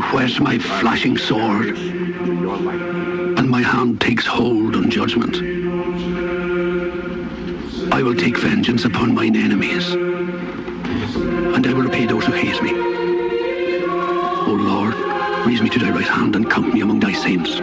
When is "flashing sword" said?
0.58-1.76